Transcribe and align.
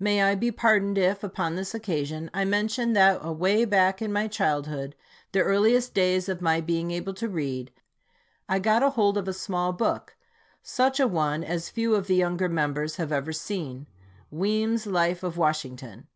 May 0.00 0.24
I 0.24 0.34
be 0.34 0.50
pardoned 0.50 0.98
if, 0.98 1.22
upon 1.22 1.54
this 1.54 1.72
occasion, 1.72 2.32
I 2.34 2.44
mention 2.44 2.94
that 2.94 3.20
away 3.24 3.64
back 3.64 4.02
in 4.02 4.12
my 4.12 4.26
childhood, 4.26 4.96
the 5.30 5.38
earliest 5.38 5.94
days 5.94 6.28
of 6.28 6.40
my 6.42 6.60
being 6.60 6.90
able 6.90 7.14
to 7.14 7.28
read, 7.28 7.70
I 8.48 8.58
got 8.58 8.82
hold 8.94 9.16
of 9.16 9.28
a 9.28 9.32
small 9.32 9.72
book, 9.72 10.16
such 10.64 10.98
a 10.98 11.06
one 11.06 11.44
as 11.44 11.68
few 11.68 11.94
of 11.94 12.08
the 12.08 12.16
younger 12.16 12.48
members 12.48 12.96
have 12.96 13.12
ever 13.12 13.32
seen," 13.32 13.86
Weems' 14.32 14.84
Life 14.84 15.22
of 15.22 15.36
Washington." 15.36 16.08